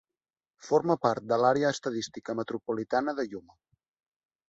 [0.67, 3.63] Forma part de l'Àrea Estadística Metropolitana de Yuma.